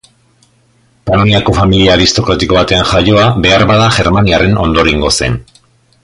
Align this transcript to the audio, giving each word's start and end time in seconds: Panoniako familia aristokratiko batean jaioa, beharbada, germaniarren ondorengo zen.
Panoniako 1.09 1.53
familia 1.57 1.91
aristokratiko 1.97 2.57
batean 2.59 2.87
jaioa, 2.95 3.27
beharbada, 3.47 3.91
germaniarren 4.01 4.57
ondorengo 4.67 5.13
zen. 5.21 5.37